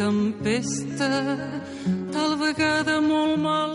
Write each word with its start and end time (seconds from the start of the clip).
tempesta, 0.00 1.08
tal 2.12 2.36
vegada 2.40 3.00
molt 3.04 3.36
mal. 3.36 3.72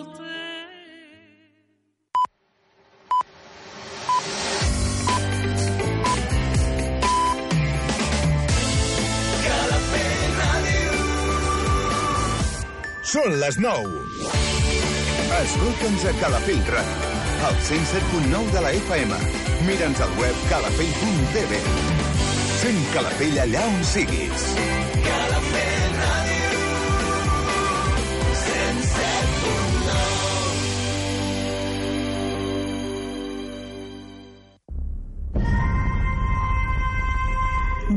Són 13.06 13.36
les 13.40 13.58
9. 13.62 14.02
Escolta'ns 15.36 16.08
a 16.10 16.16
Calafell 16.20 16.64
Ràdio, 16.74 17.12
al 17.48 17.62
107.9 17.70 18.50
de 18.58 18.66
la 18.66 18.74
FM. 18.82 19.22
Mira'ns 19.70 20.02
al 20.02 20.18
web 20.20 20.42
calafell.tv. 20.50 21.62
Sent 22.64 22.84
Calafell 22.98 23.40
allà 23.46 23.70
on 23.70 23.86
siguis. 23.94 24.50